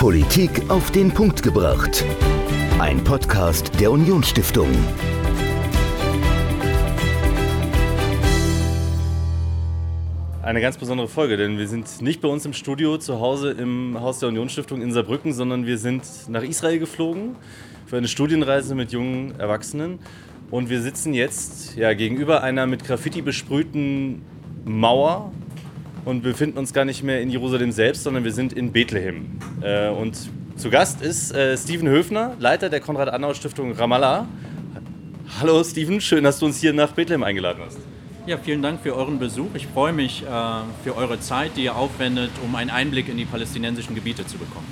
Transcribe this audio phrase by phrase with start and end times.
[0.00, 2.06] Politik auf den Punkt gebracht.
[2.78, 4.70] Ein Podcast der Unionsstiftung.
[10.40, 14.00] Eine ganz besondere Folge, denn wir sind nicht bei uns im Studio zu Hause im
[14.00, 17.36] Haus der Unionsstiftung in Saarbrücken, sondern wir sind nach Israel geflogen
[17.84, 19.98] für eine Studienreise mit jungen Erwachsenen.
[20.50, 24.22] Und wir sitzen jetzt ja, gegenüber einer mit Graffiti besprühten
[24.64, 25.30] Mauer
[26.04, 29.38] und befinden uns gar nicht mehr in Jerusalem selbst, sondern wir sind in Bethlehem.
[29.60, 30.16] Äh, und
[30.56, 34.26] zu Gast ist äh, Steven Höfner, Leiter der Konrad-Adenauer-Stiftung Ramallah.
[35.40, 37.78] Hallo Steven, schön, dass du uns hier nach Bethlehem eingeladen hast.
[38.26, 39.48] Ja, vielen Dank für euren Besuch.
[39.54, 40.26] Ich freue mich äh,
[40.84, 44.66] für eure Zeit, die ihr aufwendet, um einen Einblick in die palästinensischen Gebiete zu bekommen.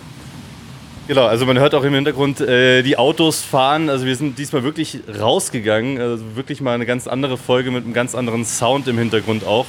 [1.09, 3.89] Genau, also man hört auch im Hintergrund äh, die Autos fahren.
[3.89, 5.99] Also wir sind diesmal wirklich rausgegangen.
[5.99, 9.65] Also wirklich mal eine ganz andere Folge mit einem ganz anderen Sound im Hintergrund auch.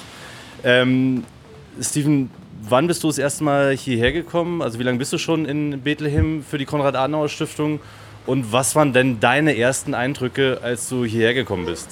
[0.66, 1.24] Ähm,
[1.82, 2.30] Steven,
[2.68, 4.62] wann bist du das erste Mal hierher gekommen?
[4.62, 7.80] Also wie lange bist du schon in Bethlehem für die Konrad-Adenauer-Stiftung?
[8.26, 11.90] Und was waren denn deine ersten Eindrücke, als du hierher gekommen bist?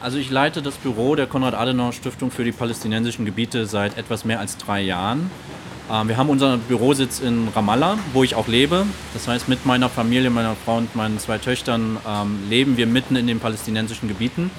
[0.00, 4.56] Also ich leite das Büro der Konrad-Adenauer-Stiftung für die palästinensischen Gebiete seit etwas mehr als
[4.56, 5.30] drei Jahren.
[5.90, 8.86] Ähm, wir haben unseren Bürositz in Ramallah, wo ich auch lebe.
[9.12, 13.16] Das heißt, mit meiner Familie, meiner Frau und meinen zwei Töchtern ähm, leben wir mitten
[13.16, 14.50] in den palästinensischen Gebieten.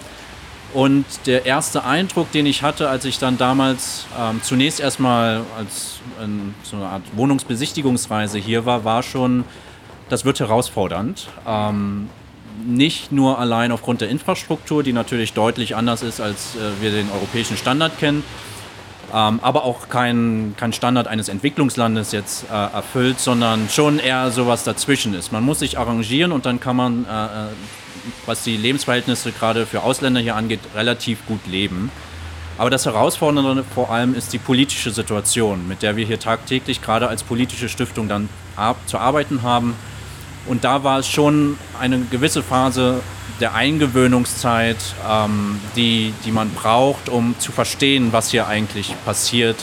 [0.73, 5.99] Und der erste Eindruck, den ich hatte, als ich dann damals ähm, zunächst erstmal als
[6.21, 9.43] ähm, so eine Art Wohnungsbesichtigungsreise hier war, war schon,
[10.09, 11.27] das wird herausfordernd.
[11.45, 12.09] Ähm,
[12.65, 17.09] nicht nur allein aufgrund der Infrastruktur, die natürlich deutlich anders ist, als äh, wir den
[17.11, 18.23] europäischen Standard kennen,
[19.13, 24.63] ähm, aber auch kein, kein Standard eines Entwicklungslandes jetzt äh, erfüllt, sondern schon eher sowas
[24.63, 25.31] dazwischen ist.
[25.33, 27.47] Man muss sich arrangieren und dann kann man äh, äh
[28.25, 31.91] was die Lebensverhältnisse gerade für Ausländer hier angeht, relativ gut leben.
[32.57, 37.07] Aber das Herausfordernde vor allem ist die politische Situation, mit der wir hier tagtäglich gerade
[37.07, 38.29] als politische Stiftung dann
[38.85, 39.75] zu arbeiten haben.
[40.45, 43.01] Und da war es schon eine gewisse Phase
[43.39, 44.77] der Eingewöhnungszeit,
[45.09, 49.57] ähm, die, die man braucht, um zu verstehen, was hier eigentlich passiert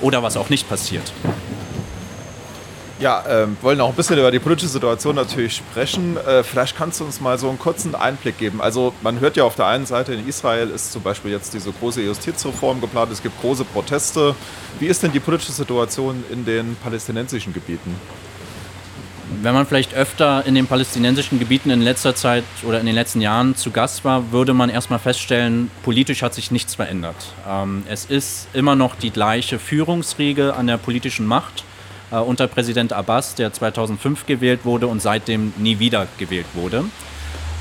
[0.00, 1.12] oder was auch nicht passiert.
[2.98, 6.16] Ja, ähm, wollen auch ein bisschen über die politische Situation natürlich sprechen.
[6.16, 8.62] Äh, vielleicht kannst du uns mal so einen kurzen Einblick geben.
[8.62, 11.72] Also man hört ja auf der einen Seite, in Israel ist zum Beispiel jetzt diese
[11.72, 14.34] große Justizreform geplant, es gibt große Proteste.
[14.80, 17.94] Wie ist denn die politische Situation in den palästinensischen Gebieten?
[19.42, 23.20] Wenn man vielleicht öfter in den palästinensischen Gebieten in letzter Zeit oder in den letzten
[23.20, 27.16] Jahren zu Gast war, würde man erstmal feststellen, politisch hat sich nichts verändert.
[27.46, 31.64] Ähm, es ist immer noch die gleiche Führungsriege an der politischen Macht
[32.10, 36.84] äh, unter Präsident Abbas, der 2005 gewählt wurde und seitdem nie wieder gewählt wurde.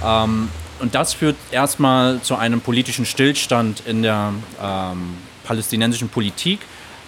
[0.03, 6.59] Ähm, und das führt erstmal zu einem politischen Stillstand in der ähm, palästinensischen Politik,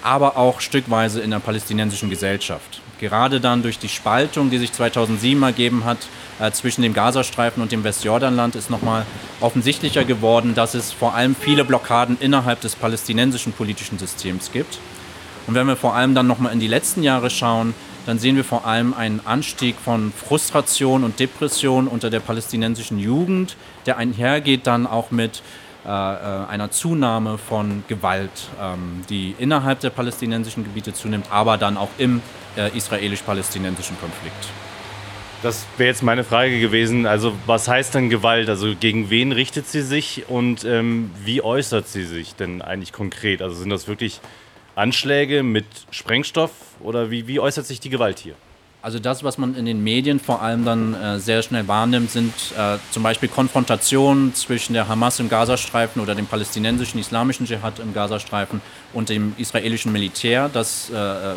[0.03, 2.81] aber auch stückweise in der palästinensischen Gesellschaft.
[2.99, 5.97] Gerade dann durch die Spaltung, die sich 2007 ergeben hat
[6.39, 9.05] äh, zwischen dem Gazastreifen und dem Westjordanland, ist nochmal
[9.41, 14.79] offensichtlicher geworden, dass es vor allem viele Blockaden innerhalb des palästinensischen politischen Systems gibt.
[15.47, 17.73] Und wenn wir vor allem dann nochmal in die letzten Jahre schauen,
[18.05, 23.55] dann sehen wir vor allem einen Anstieg von Frustration und Depression unter der palästinensischen Jugend,
[23.85, 25.41] der einhergeht dann auch mit
[25.85, 28.29] äh, äh, einer Zunahme von Gewalt,
[28.61, 32.21] ähm, die innerhalb der palästinensischen Gebiete zunimmt, aber dann auch im
[32.57, 34.49] äh, israelisch-palästinensischen Konflikt.
[35.43, 37.05] Das wäre jetzt meine Frage gewesen.
[37.05, 38.49] Also was heißt denn Gewalt?
[38.49, 43.41] Also gegen wen richtet sie sich und ähm, wie äußert sie sich denn eigentlich konkret?
[43.41, 44.19] Also sind das wirklich
[44.77, 46.51] Anschläge mit Sprengstoff
[46.81, 48.35] oder wie, wie äußert sich die Gewalt hier?
[48.83, 52.33] Also das, was man in den Medien vor allem dann äh, sehr schnell wahrnimmt, sind
[52.55, 57.93] äh, zum Beispiel Konfrontationen zwischen der Hamas im Gazastreifen oder dem palästinensischen islamischen Dschihad im
[57.93, 58.61] Gazastreifen
[58.93, 60.49] und dem israelischen Militär.
[60.53, 61.35] Das äh, äh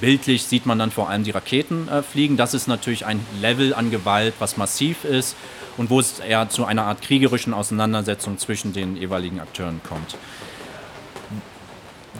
[0.00, 2.36] bildlich sieht man dann vor allem die Raketen äh, fliegen.
[2.36, 5.36] Das ist natürlich ein Level an Gewalt, was massiv ist
[5.76, 10.16] und wo es eher zu einer Art kriegerischen Auseinandersetzung zwischen den jeweiligen Akteuren kommt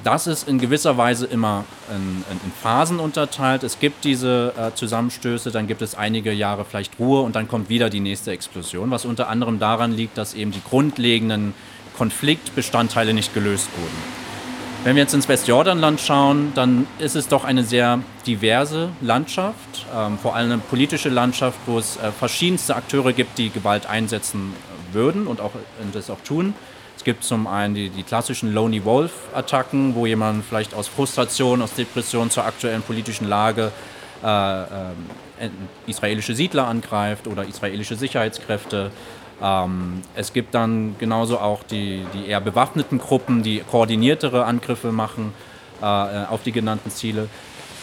[0.05, 3.63] das ist in gewisser Weise immer in, in, in Phasen unterteilt.
[3.63, 7.69] Es gibt diese äh, Zusammenstöße, dann gibt es einige Jahre vielleicht Ruhe und dann kommt
[7.69, 11.55] wieder die nächste Explosion, was unter anderem daran liegt, dass eben die grundlegenden
[11.97, 14.25] Konfliktbestandteile nicht gelöst wurden.
[14.85, 20.19] Wenn wir jetzt ins Westjordanland schauen, dann ist es doch eine sehr diverse Landschaft, ähm,
[20.19, 24.53] vor allem eine politische Landschaft, wo es äh, verschiedenste Akteure gibt, die Gewalt einsetzen
[24.95, 26.55] würden und auch, und das auch tun.
[26.97, 31.75] Es gibt zum einen die, die klassischen Lonely Wolf-Attacken, wo jemand vielleicht aus Frustration, aus
[31.75, 33.73] Depression zur aktuellen politischen Lage
[34.25, 35.51] äh, äh,
[35.87, 38.91] israelische Siedler angreift oder israelische Sicherheitskräfte.
[39.43, 45.35] Ähm, es gibt dann genauso auch die, die eher bewaffneten Gruppen, die koordiniertere Angriffe machen
[45.83, 47.29] äh, auf die genannten Ziele.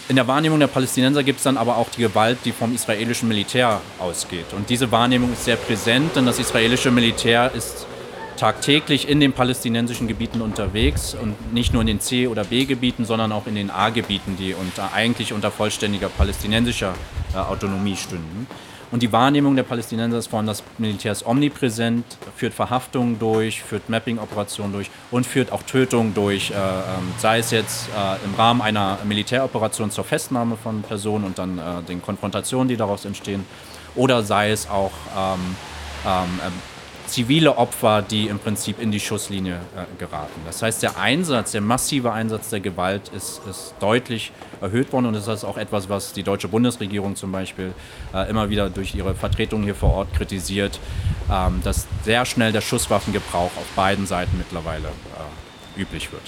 [0.10, 3.28] In der Wahrnehmung der Palästinenser gibt es dann aber auch die Gewalt, die vom israelischen
[3.28, 4.54] Militär ausgeht.
[4.54, 7.86] Und diese Wahrnehmung ist sehr präsent, denn das israelische Militär ist
[8.42, 13.32] tagtäglich in den palästinensischen Gebieten unterwegs und nicht nur in den C- oder B-Gebieten, sondern
[13.32, 16.96] auch in den A-Gebieten, die unter, eigentlich unter vollständiger palästinensischer
[17.36, 18.48] äh, Autonomie stünden.
[18.92, 22.06] Und die Wahrnehmung der Palästinenser ist vor allem, das Militär ist omnipräsent,
[22.36, 27.52] führt Verhaftungen durch, führt Mapping-Operationen durch und führt auch Tötungen durch, äh, ähm, sei es
[27.52, 32.68] jetzt äh, im Rahmen einer Militäroperation zur Festnahme von Personen und dann äh, den Konfrontationen,
[32.68, 33.46] die daraus entstehen,
[33.96, 35.56] oder sei es auch ähm,
[36.06, 36.40] ähm,
[37.12, 40.40] zivile Opfer, die im Prinzip in die Schusslinie äh, geraten.
[40.46, 44.32] Das heißt, der Einsatz, der massive Einsatz der Gewalt ist, ist deutlich
[44.62, 47.74] erhöht worden und das ist auch etwas, was die deutsche Bundesregierung zum Beispiel
[48.14, 50.80] äh, immer wieder durch ihre Vertretung hier vor Ort kritisiert,
[51.30, 56.24] ähm, dass sehr schnell der Schusswaffengebrauch auf beiden Seiten mittlerweile äh, üblich wird.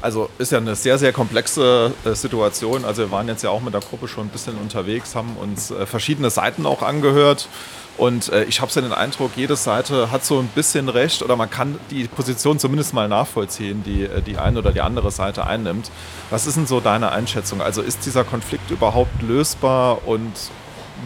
[0.00, 2.84] Also ist ja eine sehr, sehr komplexe äh, Situation.
[2.84, 5.70] Also wir waren jetzt ja auch mit der Gruppe schon ein bisschen unterwegs, haben uns
[5.70, 7.48] äh, verschiedene Seiten auch angehört
[7.98, 11.34] und äh, ich habe so den Eindruck, jede Seite hat so ein bisschen recht oder
[11.34, 15.46] man kann die Position zumindest mal nachvollziehen, die äh, die eine oder die andere Seite
[15.46, 15.90] einnimmt.
[16.30, 17.60] Was ist denn so deine Einschätzung?
[17.60, 20.32] Also ist dieser Konflikt überhaupt lösbar und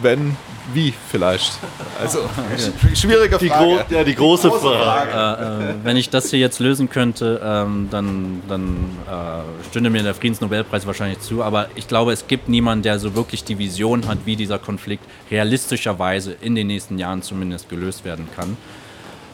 [0.01, 0.37] wenn,
[0.71, 1.51] wie vielleicht?
[1.99, 2.19] Also
[2.93, 3.85] schwierige die Frage.
[3.89, 5.11] ja, die große, große Frage.
[5.11, 5.65] Frage.
[5.65, 8.75] Äh, äh, wenn ich das hier jetzt lösen könnte, ähm, dann, dann
[9.07, 11.43] äh, stünde mir der Friedensnobelpreis wahrscheinlich zu.
[11.43, 15.03] Aber ich glaube, es gibt niemanden, der so wirklich die Vision hat, wie dieser Konflikt
[15.29, 18.57] realistischerweise in den nächsten Jahren zumindest gelöst werden kann.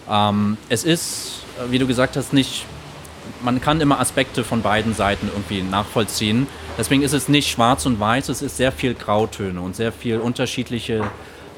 [0.10, 2.66] Ähm, es ist, wie du gesagt hast, nicht
[3.42, 6.48] man kann immer Aspekte von beiden Seiten irgendwie nachvollziehen.
[6.78, 10.20] Deswegen ist es nicht schwarz und weiß, es ist sehr viel Grautöne und sehr viel
[10.20, 11.04] unterschiedliche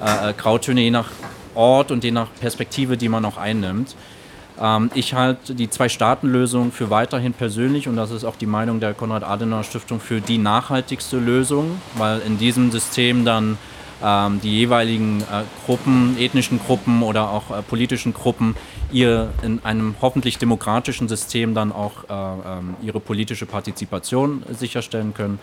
[0.02, 1.10] äh, äh, Grautöne, je nach
[1.54, 3.96] Ort und je nach Perspektive, die man auch einnimmt.
[4.60, 8.94] Ähm, ich halte die Zwei-Staaten-Lösung für weiterhin persönlich und das ist auch die Meinung der
[8.94, 13.58] Konrad-Adenauer-Stiftung für die nachhaltigste Lösung, weil in diesem System dann
[14.01, 18.56] die jeweiligen äh, Gruppen, ethnischen Gruppen oder auch äh, politischen Gruppen
[18.92, 25.39] ihr in einem hoffentlich demokratischen System dann auch äh, ähm, ihre politische Partizipation sicherstellen können.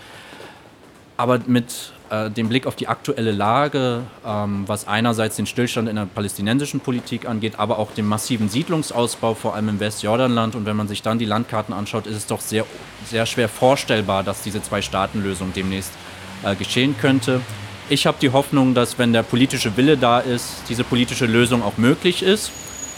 [1.17, 6.07] Aber mit dem Blick auf die aktuelle Lage, ähm, was einerseits den Stillstand in der
[6.07, 10.55] palästinensischen Politik angeht, aber auch den massiven Siedlungsausbau, vor allem im Westjordanland.
[10.55, 12.65] Und wenn man sich dann die Landkarten anschaut, ist es doch sehr,
[13.05, 15.93] sehr schwer vorstellbar, dass diese Zwei-Staaten-Lösung demnächst
[16.59, 17.43] geschehen könnte.
[17.91, 21.79] Ich habe die Hoffnung, dass wenn der politische Wille da ist, diese politische Lösung auch
[21.79, 22.53] möglich ist.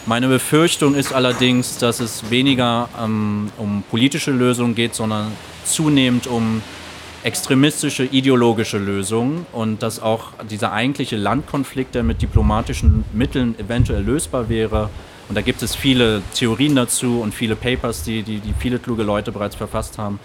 [0.04, 5.31] Meine Befürchtung ist allerdings, dass es weniger ähm, um politische Lösungen geht, sondern
[5.64, 6.60] zunehmend um
[7.22, 14.48] extremistische ideologische Lösungen und dass auch dieser eigentliche Landkonflikt, der mit diplomatischen Mitteln eventuell lösbar
[14.48, 14.90] wäre,
[15.28, 19.04] und da gibt es viele Theorien dazu und viele Papers, die, die, die viele kluge
[19.04, 20.19] Leute bereits verfasst haben,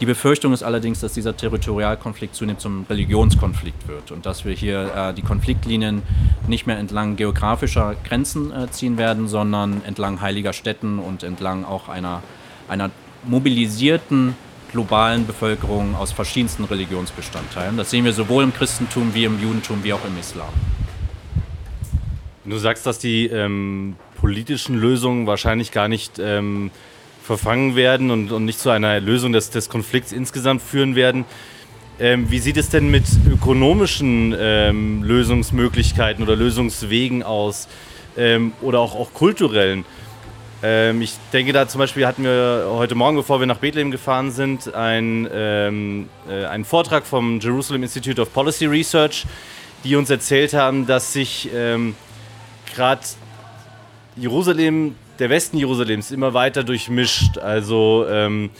[0.00, 4.94] die Befürchtung ist allerdings, dass dieser Territorialkonflikt zunehmend zum Religionskonflikt wird und dass wir hier
[4.94, 6.02] äh, die Konfliktlinien
[6.48, 11.88] nicht mehr entlang geografischer Grenzen äh, ziehen werden, sondern entlang heiliger Städten und entlang auch
[11.90, 12.22] einer,
[12.68, 12.90] einer
[13.24, 14.34] mobilisierten
[14.72, 17.76] globalen Bevölkerung aus verschiedensten Religionsbestandteilen.
[17.76, 20.48] Das sehen wir sowohl im Christentum wie im Judentum wie auch im Islam.
[22.46, 26.70] Du sagst, dass die ähm, politischen Lösungen wahrscheinlich gar nicht ähm,
[27.22, 31.24] verfangen werden und, und nicht zu einer Lösung des, des Konflikts insgesamt führen werden.
[31.98, 37.68] Ähm, wie sieht es denn mit ökonomischen ähm, Lösungsmöglichkeiten oder Lösungswegen aus
[38.16, 39.84] ähm, oder auch, auch kulturellen?
[40.62, 44.30] Ähm, ich denke da zum Beispiel hatten wir heute Morgen, bevor wir nach Bethlehem gefahren
[44.30, 49.26] sind, ein, ähm, äh, einen Vortrag vom Jerusalem Institute of Policy Research,
[49.84, 51.94] die uns erzählt haben, dass sich ähm,
[52.74, 53.02] gerade
[54.16, 57.38] Jerusalem der Westen Jerusalems immer weiter durchmischt.
[57.38, 58.50] Also ähm,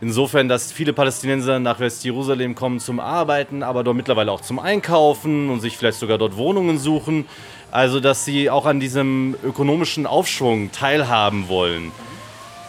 [0.00, 5.50] insofern, dass viele Palästinenser nach Westjerusalem kommen zum Arbeiten, aber dort mittlerweile auch zum Einkaufen
[5.50, 7.26] und sich vielleicht sogar dort Wohnungen suchen.
[7.72, 11.90] Also dass sie auch an diesem ökonomischen Aufschwung teilhaben wollen.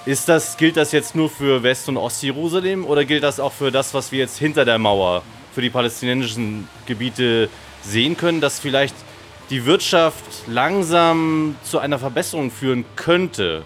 [0.05, 3.71] Ist das, gilt das jetzt nur für West- und Ostjerusalem oder gilt das auch für
[3.71, 7.47] das, was wir jetzt hinter der Mauer, für die palästinensischen Gebiete
[7.83, 8.95] sehen können, dass vielleicht
[9.49, 13.63] die Wirtschaft langsam zu einer Verbesserung führen könnte?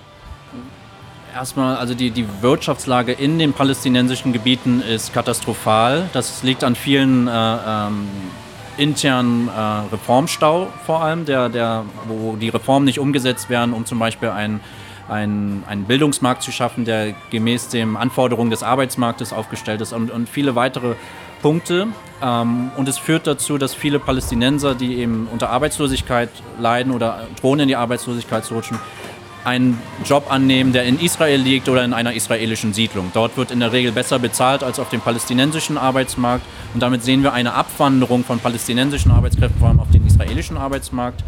[1.34, 6.10] Erstmal, also die, die Wirtschaftslage in den palästinensischen Gebieten ist katastrophal.
[6.14, 8.08] Das liegt an vielen äh, ähm,
[8.78, 14.00] internen äh, Reformstau vor allem, der, der, wo die Reformen nicht umgesetzt werden, um zum
[14.00, 14.62] Beispiel ein
[15.10, 20.56] einen, Bildungsmarkt zu schaffen, der gemäß den Anforderungen des Arbeitsmarktes aufgestellt ist und, und viele
[20.56, 20.96] weitere
[21.42, 21.88] Punkte.
[22.22, 26.30] Ähm, und es führt dazu, dass viele Palästinenser, die eben unter Arbeitslosigkeit
[26.60, 28.80] leiden oder drohen in die Arbeitslosigkeit zu rutschen,
[29.48, 33.12] einen Job annehmen, der in Israel liegt oder in einer israelischen Siedlung.
[33.14, 37.24] Dort wird in der Regel besser bezahlt als auf dem palästinensischen Arbeitsmarkt und damit sehen
[37.24, 41.24] wir eine Abwanderung von palästinensischen Arbeitskräften vor allem auf den israelischen Arbeitsmarkt,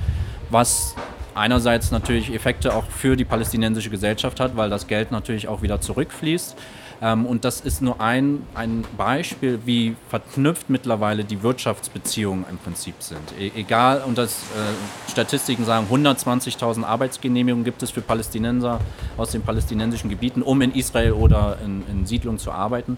[0.50, 0.96] was
[1.34, 5.80] einerseits natürlich Effekte auch für die palästinensische Gesellschaft hat, weil das Geld natürlich auch wieder
[5.80, 6.58] zurückfließt.
[7.02, 12.96] Ähm, und das ist nur ein, ein Beispiel, wie verknüpft mittlerweile die Wirtschaftsbeziehungen im Prinzip
[13.00, 13.22] sind.
[13.40, 18.80] E egal, und das äh, Statistiken sagen, 120.000 Arbeitsgenehmigungen gibt es für Palästinenser
[19.18, 22.98] aus den palästinensischen Gebieten, um in Israel oder in, in Siedlungen zu arbeiten.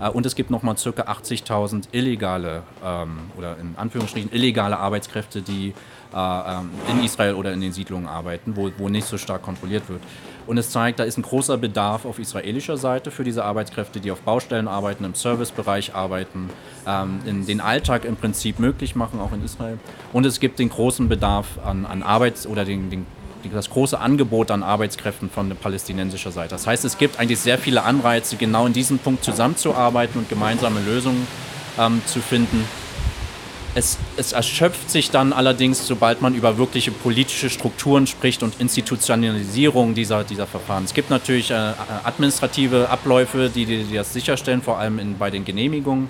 [0.00, 0.90] Äh, und es gibt nochmal ca.
[0.90, 5.74] 80.000 illegale ähm, oder in Anführungsstrichen illegale Arbeitskräfte, die
[6.14, 9.88] äh, ähm, in Israel oder in den Siedlungen arbeiten, wo, wo nicht so stark kontrolliert
[9.88, 10.00] wird.
[10.46, 14.12] Und es zeigt, da ist ein großer Bedarf auf israelischer Seite für diese Arbeitskräfte, die
[14.12, 16.50] auf Baustellen arbeiten, im Servicebereich arbeiten,
[16.86, 19.78] ähm, in den Alltag im Prinzip möglich machen, auch in Israel.
[20.12, 23.06] Und es gibt den großen Bedarf an, an Arbeits- oder den, den
[23.54, 26.50] das große Angebot an Arbeitskräften von der palästinensischer Seite.
[26.50, 30.80] Das heißt, es gibt eigentlich sehr viele Anreize, genau in diesem Punkt zusammenzuarbeiten und gemeinsame
[30.80, 31.26] Lösungen
[31.78, 32.64] ähm, zu finden.
[33.74, 39.94] Es, es, erschöpft sich dann allerdings, sobald man über wirkliche politische Strukturen spricht und Institutionalisierung
[39.94, 40.84] dieser, dieser Verfahren.
[40.84, 41.72] Es gibt natürlich äh,
[42.04, 46.08] administrative Abläufe, die, die, das sicherstellen, vor allem in, bei den Genehmigungen.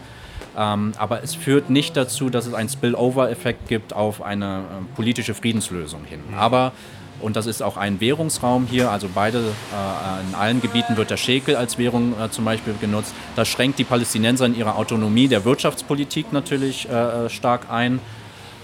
[0.56, 5.34] Ähm, aber es führt nicht dazu, dass es einen Spillover-Effekt gibt auf eine äh, politische
[5.34, 6.20] Friedenslösung hin.
[6.28, 6.34] Mhm.
[6.34, 6.72] Aber
[7.20, 11.16] und das ist auch ein Währungsraum hier, also beide, äh, in allen Gebieten wird der
[11.16, 13.14] Schekel als Währung äh, zum Beispiel genutzt.
[13.36, 18.00] Das schränkt die Palästinenser in ihrer Autonomie der Wirtschaftspolitik natürlich äh, stark ein.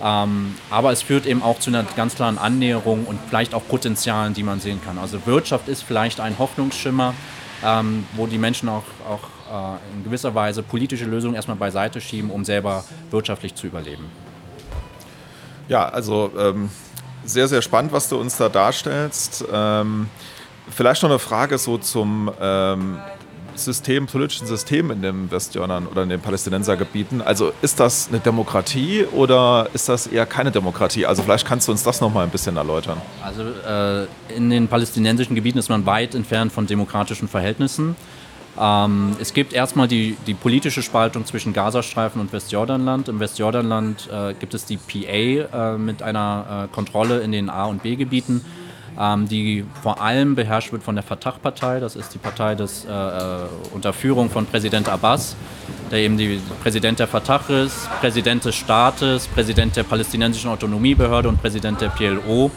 [0.02, 4.34] Ähm, aber es führt eben auch zu einer ganz klaren Annäherung und vielleicht auch Potenzialen,
[4.34, 4.98] die man sehen kann.
[4.98, 7.14] Also Wirtschaft ist vielleicht ein Hoffnungsschimmer,
[7.64, 12.30] ähm, wo die Menschen auch, auch äh, in gewisser Weise politische Lösungen erstmal beiseite schieben,
[12.30, 14.04] um selber wirtschaftlich zu überleben.
[15.68, 16.68] Ja, also ähm
[17.24, 19.44] sehr, sehr spannend, was du uns da darstellst.
[19.52, 20.08] Ähm,
[20.70, 22.98] vielleicht noch eine Frage so zum ähm,
[23.54, 27.20] System, politischen System in den Westjordan oder in den Palästinensergebieten.
[27.20, 31.06] Also ist das eine Demokratie oder ist das eher keine Demokratie?
[31.06, 33.00] Also vielleicht kannst du uns das noch mal ein bisschen erläutern.
[33.22, 37.96] Also äh, in den palästinensischen Gebieten ist man weit entfernt von demokratischen Verhältnissen.
[38.60, 43.08] Ähm, es gibt erstmal die, die politische Spaltung zwischen Gazastreifen und Westjordanland.
[43.08, 47.64] Im Westjordanland äh, gibt es die PA äh, mit einer äh, Kontrolle in den A-
[47.64, 48.44] und B-Gebieten,
[49.00, 51.80] ähm, die vor allem beherrscht wird von der Fatah-Partei.
[51.80, 55.34] Das ist die Partei des, äh, äh, unter Führung von Präsident Abbas,
[55.90, 61.40] der eben die Präsident der Fatah ist, Präsident des Staates, Präsident der palästinensischen Autonomiebehörde und
[61.40, 62.50] Präsident der PLO.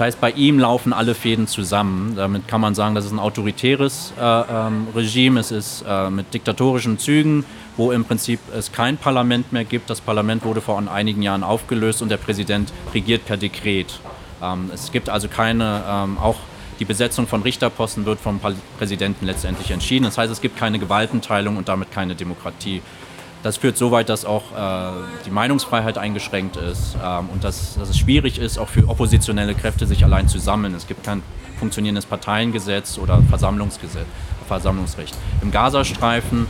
[0.00, 2.14] Das heißt, bei ihm laufen alle Fäden zusammen.
[2.16, 5.38] Damit kann man sagen, das ist ein autoritäres äh, ähm, Regime.
[5.38, 7.44] Es ist äh, mit diktatorischen Zügen,
[7.76, 9.90] wo im Prinzip es kein Parlament mehr gibt.
[9.90, 14.00] Das Parlament wurde vor einigen Jahren aufgelöst und der Präsident regiert per Dekret.
[14.42, 16.36] Ähm, es gibt also keine, ähm, auch
[16.78, 18.40] die Besetzung von Richterposten wird vom
[18.78, 20.04] Präsidenten letztendlich entschieden.
[20.04, 22.80] Das heißt, es gibt keine Gewaltenteilung und damit keine Demokratie.
[23.42, 24.92] Das führt so weit, dass auch äh,
[25.24, 29.86] die Meinungsfreiheit eingeschränkt ist ähm, und dass, dass, es schwierig ist, auch für oppositionelle Kräfte
[29.86, 30.74] sich allein zu sammeln.
[30.74, 31.22] Es gibt kein
[31.58, 34.06] funktionierendes Parteiengesetz oder Versammlungsgesetz,
[34.46, 35.14] Versammlungsrecht.
[35.42, 36.46] Im Gazastreifen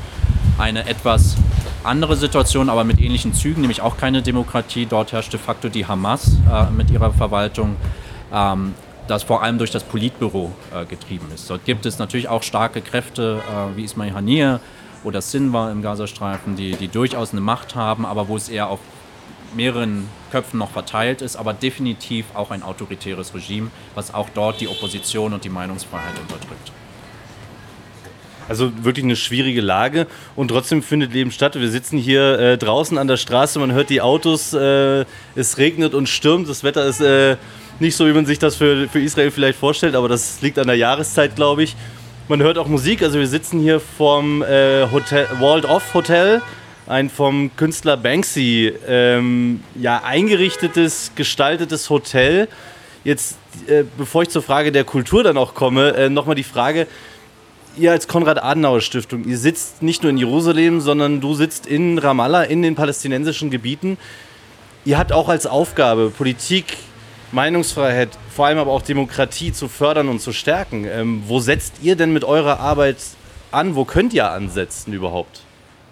[0.59, 1.37] eine etwas
[1.85, 4.87] andere Situation, aber mit ähnlichen Zügen, nämlich auch keine Demokratie.
[4.87, 7.77] Dort herrscht de facto die Hamas äh, mit ihrer Verwaltung.
[8.33, 8.75] Ähm,
[9.11, 11.51] das vor allem durch das Politbüro äh, getrieben ist.
[11.51, 14.61] Dort gibt es natürlich auch starke Kräfte äh, wie Ismail Haniyeh,
[15.04, 18.80] oder Sinwar im Gazastreifen, die, die durchaus eine Macht haben, aber wo es eher auf
[19.54, 24.69] mehreren Köpfen noch verteilt ist, aber definitiv auch ein autoritäres Regime, was auch dort die
[24.69, 26.73] Opposition und die Meinungsfreiheit unterdrückt.
[28.49, 31.54] Also wirklich eine schwierige Lage und trotzdem findet Leben statt.
[31.54, 35.04] Wir sitzen hier äh, draußen an der Straße, man hört die Autos, äh,
[35.37, 37.37] es regnet und stürmt, das Wetter ist äh,
[37.78, 40.66] nicht so, wie man sich das für, für Israel vielleicht vorstellt, aber das liegt an
[40.66, 41.76] der Jahreszeit, glaube ich.
[42.31, 46.41] Man hört auch Musik, also wir sitzen hier vom äh, Hotel, Walled Off Hotel,
[46.87, 52.47] ein vom Künstler Banksy ähm, ja, eingerichtetes, gestaltetes Hotel.
[53.03, 56.87] Jetzt, äh, bevor ich zur Frage der Kultur dann auch komme, äh, nochmal die Frage,
[57.77, 62.63] ihr als Konrad-Adenauer-Stiftung, ihr sitzt nicht nur in Jerusalem, sondern du sitzt in Ramallah, in
[62.63, 63.99] den palästinensischen Gebieten.
[64.85, 66.77] Ihr habt auch als Aufgabe, Politik
[67.33, 70.85] Meinungsfreiheit, vor allem aber auch Demokratie zu fördern und zu stärken.
[70.85, 72.99] Ähm, wo setzt ihr denn mit eurer Arbeit
[73.53, 73.77] an?
[73.77, 75.43] Wo könnt ihr ansetzen überhaupt?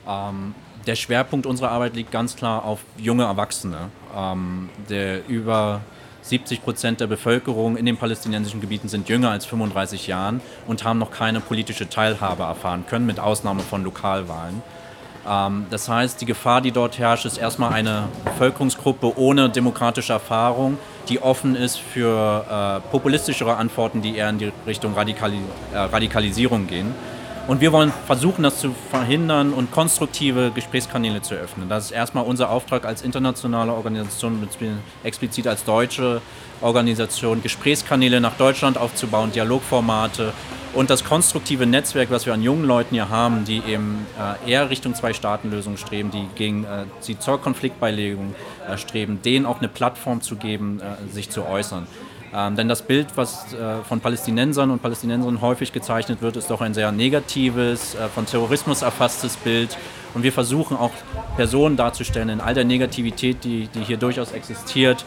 [0.07, 0.55] Ähm,
[0.87, 3.91] der Schwerpunkt unserer Arbeit liegt ganz klar auf junge Erwachsene.
[4.17, 5.83] Ähm, der über
[6.23, 10.99] 70 Prozent der Bevölkerung in den palästinensischen Gebieten sind jünger als 35 Jahren und haben
[10.99, 14.63] noch keine politische Teilhabe erfahren können, mit Ausnahme von Lokalwahlen.
[15.29, 20.79] Ähm, das heißt, die Gefahr, die dort herrscht, ist erstmal eine Bevölkerungsgruppe ohne demokratische Erfahrung,
[21.09, 25.41] die offen ist für äh, populistischere Antworten, die eher in die Richtung Radikali
[25.73, 26.95] äh, Radikalisierung gehen.
[27.49, 31.67] Und wir wollen versuchen, das zu verhindern und konstruktive Gesprächskanäle zu öffnen.
[31.71, 34.47] Das ist erstmal unser Auftrag als internationale Organisation,
[35.03, 36.21] explizit als deutsche
[36.61, 40.35] Organisation, Gesprächskanäle nach Deutschland aufzubauen, Dialogformate
[40.75, 44.07] und das konstruktive Netzwerk, was wir an jungen Leuten hier haben, die eben
[44.45, 48.35] äh, eher Richtung Zwei-Staaten-Lösung streben, die gegen äh, die zur Konfliktbeilegung
[48.69, 51.87] äh, streben, denen auch eine Plattform zu geben, sich zu äußern.
[52.35, 56.61] Ähm, denn das Bild, was äh, von Palästinensern und Palästinensern häufig gezeichnet wird, ist doch
[56.61, 59.77] ein sehr negatives, äh, von Terrorismus erfasstes Bild.
[60.15, 60.93] Und wir versuchen auch
[61.37, 65.05] Personen darzustellen in all der Negativität, die, die hier durchaus existiert,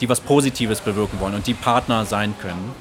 [0.00, 2.72] die was Positives bewirken wollen und die Partner sein können.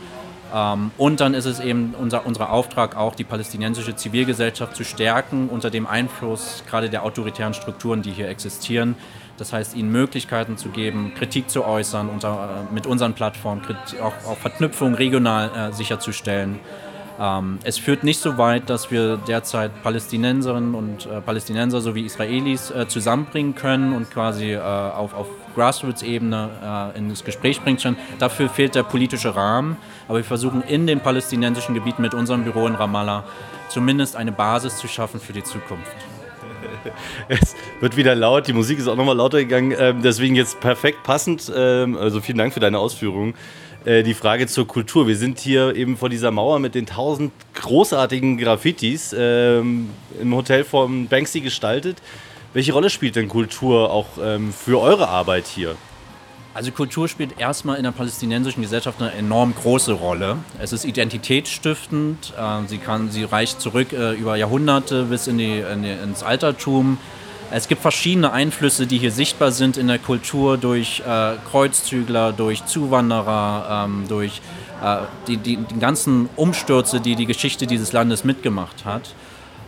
[0.54, 5.50] Ähm, und dann ist es eben unser, unser Auftrag auch, die palästinensische Zivilgesellschaft zu stärken
[5.50, 8.96] unter dem Einfluss gerade der autoritären Strukturen, die hier existieren.
[9.38, 13.62] Das heißt, ihnen Möglichkeiten zu geben, Kritik zu äußern, unter, äh, mit unseren Plattformen
[14.00, 16.60] auch, auch Verknüpfungen regional äh, sicherzustellen.
[17.20, 22.72] Ähm, es führt nicht so weit, dass wir derzeit Palästinenserinnen und äh, Palästinenser sowie Israelis
[22.72, 27.98] äh, zusammenbringen können und quasi äh, auf, auf Grassroots-Ebene äh, ins Gespräch bringen können.
[28.20, 29.78] Dafür fehlt der politische Rahmen.
[30.08, 33.24] Aber wir versuchen in den palästinensischen Gebieten mit unserem Büro in Ramallah
[33.70, 35.92] zumindest eine Basis zu schaffen für die Zukunft.
[37.28, 41.04] Es wird wieder laut, die Musik ist auch nochmal lauter gegangen, ähm, deswegen jetzt perfekt
[41.04, 41.52] passend.
[41.56, 43.36] Ähm, also vielen Dank für deine Ausführungen.
[43.86, 45.08] Äh, die Frage zur Kultur.
[45.08, 49.90] Wir sind hier eben vor dieser Mauer mit den tausend großartigen Graffitis ähm,
[50.22, 51.98] im Hotel von Banksy gestaltet.
[52.54, 54.10] Welche Rolle spielt denn Kultur auch
[54.52, 55.76] für eure Arbeit hier?
[56.54, 60.38] Also Kultur spielt erstmal in der palästinensischen Gesellschaft eine enorm große Rolle.
[60.60, 65.60] Es ist identitätsstiftend, äh, sie, kann, sie reicht zurück äh, über Jahrhunderte bis in die,
[65.60, 67.00] in die, ins Altertum.
[67.52, 72.66] Es gibt verschiedene Einflüsse, die hier sichtbar sind in der Kultur durch äh, Kreuzzügler, durch
[72.66, 74.42] Zuwanderer, ähm, durch
[74.84, 74.98] äh,
[75.28, 79.14] die, die, die ganzen Umstürze, die die Geschichte dieses Landes mitgemacht hat.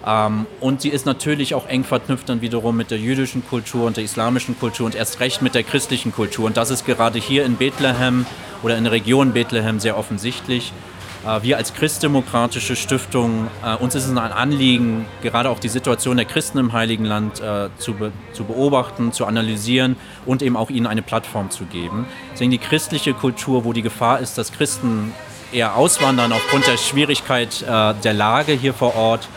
[0.06, 3.98] Ähm, und sie ist natürlich auch eng verknüpft dann wiederum mit der jüdischen Kultur und
[3.98, 6.46] der islamischen Kultur und erst recht mit der christlichen Kultur.
[6.46, 8.26] Und das ist gerade hier in Bethlehem
[8.62, 10.74] oder in der Region Bethlehem sehr offensichtlich.
[11.26, 16.18] Äh, wir als christdemokratische Stiftung, äh, uns ist es ein Anliegen, gerade auch die Situation
[16.18, 20.70] der Christen im Heiligen Land äh, zu, be zu beobachten, zu analysieren und eben auch
[20.70, 22.06] ihnen eine Plattform zu geben.
[22.34, 25.14] Deswegen die christliche Kultur, wo die Gefahr ist, dass Christen
[25.52, 29.30] eher auswandern aufgrund der Schwierigkeit der Lage hier vor Ort,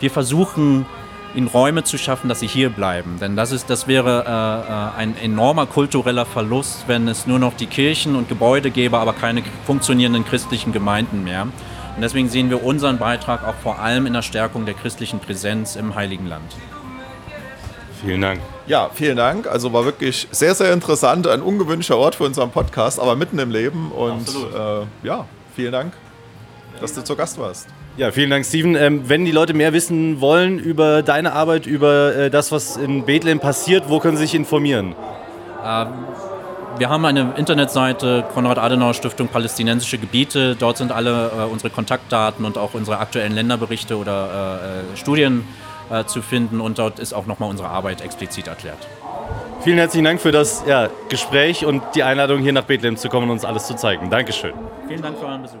[0.00, 0.84] wir versuchen,
[1.34, 3.18] ihnen Räume zu schaffen, dass sie hier bleiben.
[3.20, 7.54] Denn das, ist, das wäre äh, äh, ein enormer kultureller Verlust, wenn es nur noch
[7.54, 11.42] die Kirchen und Gebäude gäbe, aber keine funktionierenden christlichen Gemeinden mehr.
[11.42, 15.76] Und deswegen sehen wir unseren Beitrag auch vor allem in der Stärkung der christlichen Präsenz
[15.76, 16.56] im Heiligen Land.
[18.02, 18.40] Vielen Dank.
[18.66, 19.46] Ja, vielen Dank.
[19.46, 23.50] Also war wirklich sehr, sehr interessant, ein ungewöhnlicher Ort für unseren Podcast, aber mitten im
[23.50, 23.92] Leben.
[23.92, 25.92] Und äh, ja, vielen Dank,
[26.80, 27.68] dass du zu Gast warst.
[27.98, 28.74] Ja, vielen Dank, Steven.
[28.74, 33.04] Ähm, wenn die Leute mehr wissen wollen über deine Arbeit, über äh, das, was in
[33.04, 34.94] Bethlehem passiert, wo können sie sich informieren?
[35.64, 35.88] Ähm,
[36.78, 40.56] wir haben eine Internetseite, Konrad-Adenauer-Stiftung Palästinensische Gebiete.
[40.56, 45.46] Dort sind alle äh, unsere Kontaktdaten und auch unsere aktuellen Länderberichte oder äh, äh Studien
[45.90, 46.62] äh, zu finden.
[46.62, 48.78] Und dort ist auch nochmal unsere Arbeit explizit erklärt.
[49.60, 53.26] Vielen herzlichen Dank für das ja, Gespräch und die Einladung, hier nach Bethlehem zu kommen
[53.26, 54.08] und uns alles zu zeigen.
[54.08, 54.54] Dankeschön.
[54.88, 55.60] Vielen Dank für euren Besuch.